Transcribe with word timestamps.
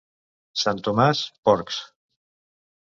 Sant 0.61 0.81
Tomàs, 0.89 1.21
porcs. 1.51 1.81